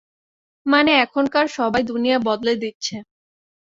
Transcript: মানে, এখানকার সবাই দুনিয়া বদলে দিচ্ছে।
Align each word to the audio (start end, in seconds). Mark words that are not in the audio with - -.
মানে, 0.65 0.91
এখানকার 1.03 1.45
সবাই 1.57 1.83
দুনিয়া 1.83 2.17
বদলে 2.27 2.53
দিচ্ছে। 2.55 2.95